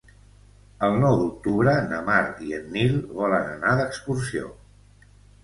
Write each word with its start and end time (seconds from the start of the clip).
El 0.87 0.95
nou 1.03 1.17
d'octubre 1.19 1.75
na 1.91 1.99
Mar 2.07 2.17
i 2.47 2.57
en 2.61 2.65
Nil 2.79 2.97
volen 3.19 3.47
anar 3.53 3.77
d'excursió. 3.83 4.51